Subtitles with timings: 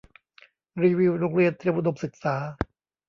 [0.81, 2.35] รีวิวโรงเรียนเตรียมอุดมศึกษา